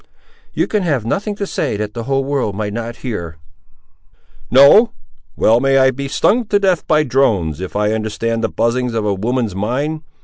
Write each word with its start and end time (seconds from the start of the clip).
"You 0.51 0.65
can 0.65 0.81
have 0.81 1.05
nothing 1.05 1.35
to 1.35 1.45
say 1.45 1.77
that 1.77 1.93
the 1.93 2.05
whole 2.05 2.23
world 2.23 2.55
might 2.55 2.73
not 2.73 2.95
hear." 3.05 3.37
"No! 4.49 4.93
well, 5.35 5.59
may 5.59 5.77
I 5.77 5.91
be 5.91 6.07
stung 6.07 6.45
to 6.47 6.57
death 6.57 6.87
by 6.87 7.03
drones, 7.03 7.61
if 7.61 7.75
I 7.75 7.91
understand 7.93 8.43
the 8.43 8.49
buzzings 8.49 8.95
of 8.95 9.05
a 9.05 9.13
woman's 9.13 9.53
mind! 9.53 10.01